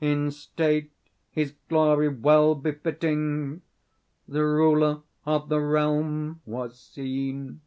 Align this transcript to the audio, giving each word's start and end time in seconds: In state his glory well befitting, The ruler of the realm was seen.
In 0.00 0.30
state 0.30 0.90
his 1.30 1.52
glory 1.68 2.08
well 2.08 2.54
befitting, 2.54 3.60
The 4.26 4.42
ruler 4.42 5.02
of 5.26 5.50
the 5.50 5.60
realm 5.60 6.40
was 6.46 6.80
seen. 6.80 7.60